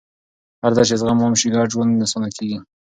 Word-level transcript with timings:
هرځل 0.63 0.85
چې 0.89 0.95
زغم 1.01 1.19
عام 1.23 1.33
شي، 1.39 1.47
ګډ 1.55 1.67
ژوند 1.73 2.03
اسانه 2.05 2.29
کېږي. 2.35 2.57